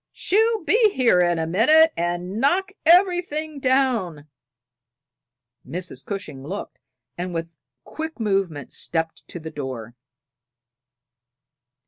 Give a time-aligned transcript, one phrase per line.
[0.11, 4.27] "She'll be in here in a minute and knock everything down!"
[5.63, 6.03] Mrs.
[6.03, 6.79] Cushing looked,
[7.19, 9.93] and with a quick movement stepped to the door.